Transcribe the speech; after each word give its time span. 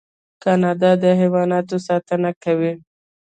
کاناډا 0.43 0.91
د 1.03 1.05
حیواناتو 1.19 1.75
ساتنه 1.87 2.29
کوي. 2.43 2.73